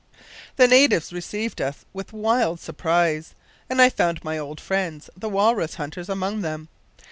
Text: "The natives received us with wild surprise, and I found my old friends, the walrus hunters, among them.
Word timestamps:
"The 0.55 0.67
natives 0.67 1.13
received 1.13 1.61
us 1.61 1.85
with 1.93 2.11
wild 2.11 2.59
surprise, 2.59 3.35
and 3.69 3.79
I 3.79 3.91
found 3.91 4.23
my 4.23 4.35
old 4.35 4.59
friends, 4.59 5.11
the 5.15 5.29
walrus 5.29 5.75
hunters, 5.75 6.09
among 6.09 6.41
them. 6.41 6.69